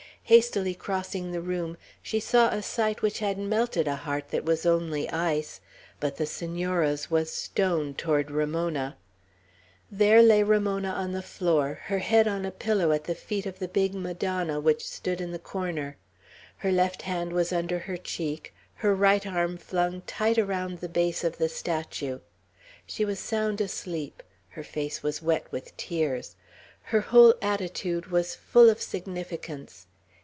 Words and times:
Hastily 0.23 0.73
crossing 0.75 1.33
the 1.33 1.41
room, 1.41 1.75
she 2.01 2.21
saw 2.21 2.47
a 2.51 2.61
sight 2.61 3.01
which 3.01 3.19
had 3.19 3.37
melted 3.37 3.85
a 3.85 3.97
heart 3.97 4.29
that 4.29 4.45
was 4.45 4.65
only 4.65 5.09
ice; 5.09 5.59
but 5.99 6.15
the 6.15 6.25
Senora's 6.25 7.11
was 7.11 7.29
stone 7.33 7.93
toward 7.93 8.31
Ramona. 8.31 8.95
There 9.91 10.21
lay 10.23 10.41
Ramona 10.41 10.91
on 10.91 11.11
the 11.11 11.21
floor, 11.21 11.79
her 11.83 11.99
head 11.99 12.29
on 12.29 12.45
a 12.45 12.51
pillow 12.51 12.93
at 12.93 13.03
the 13.03 13.15
feet 13.15 13.45
of 13.45 13.59
the 13.59 13.67
big 13.67 13.93
Madonna 13.93 14.61
which 14.61 14.87
stood 14.87 15.19
in 15.19 15.33
the 15.33 15.39
corner. 15.39 15.97
Her 16.55 16.71
left 16.71 17.01
hand 17.01 17.33
was 17.33 17.51
under 17.51 17.79
her 17.79 17.97
cheek, 17.97 18.53
her 18.75 18.95
right 18.95 19.27
arm 19.27 19.57
flung 19.57 20.01
tight 20.03 20.37
around 20.37 20.77
the 20.79 20.87
base 20.87 21.25
of 21.25 21.39
the 21.39 21.49
statue. 21.49 22.19
She 22.87 23.03
was 23.03 23.19
sound 23.19 23.59
asleep. 23.59 24.23
Her 24.47 24.63
face 24.63 25.03
was 25.03 25.21
wet 25.21 25.51
with 25.51 25.75
tears. 25.75 26.37
Her 26.83 27.01
whole 27.01 27.33
attitude 27.41 28.05
was 28.11 28.33
full 28.33 28.69
of 28.69 28.81
significance. 28.81 29.87